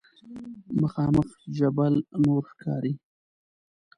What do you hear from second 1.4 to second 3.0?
جبل نور ښکاري.